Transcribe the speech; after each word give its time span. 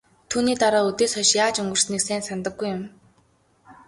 Түүний 0.31 0.57
дараа 0.61 0.83
үдээс 0.89 1.13
хойш 1.15 1.31
яаж 1.43 1.55
өнгөрснийг 1.61 2.01
сайн 2.05 2.23
санадаггүй 2.25 2.69
юм. 2.75 2.83